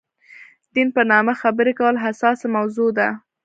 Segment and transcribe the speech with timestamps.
[0.73, 3.07] دین په نامه خبرې کول حساسه موضوع ده.